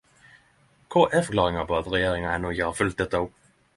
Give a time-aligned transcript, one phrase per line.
[0.95, 3.37] Kva er forklaringa på at regjeringa enno ikkje har følgt dette opp?